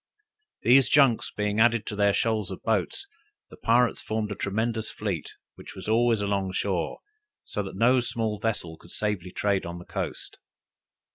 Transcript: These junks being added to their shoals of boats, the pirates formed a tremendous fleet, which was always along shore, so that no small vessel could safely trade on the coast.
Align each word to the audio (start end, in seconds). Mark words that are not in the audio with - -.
These 0.63 0.89
junks 0.89 1.29
being 1.29 1.59
added 1.59 1.85
to 1.85 1.95
their 1.95 2.11
shoals 2.11 2.49
of 2.49 2.63
boats, 2.63 3.05
the 3.51 3.55
pirates 3.57 4.01
formed 4.01 4.31
a 4.31 4.35
tremendous 4.35 4.89
fleet, 4.89 5.35
which 5.53 5.75
was 5.75 5.87
always 5.87 6.21
along 6.21 6.53
shore, 6.53 6.97
so 7.45 7.61
that 7.61 7.75
no 7.75 7.99
small 7.99 8.39
vessel 8.39 8.77
could 8.77 8.89
safely 8.89 9.29
trade 9.31 9.63
on 9.63 9.77
the 9.77 9.85
coast. 9.85 10.39